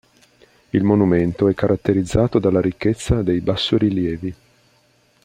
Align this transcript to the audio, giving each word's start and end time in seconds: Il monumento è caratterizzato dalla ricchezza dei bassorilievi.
Il 0.71 0.81
monumento 0.83 1.47
è 1.47 1.53
caratterizzato 1.53 2.39
dalla 2.39 2.59
ricchezza 2.59 3.21
dei 3.21 3.39
bassorilievi. 3.39 4.35